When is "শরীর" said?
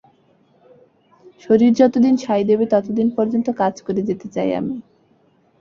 1.43-1.71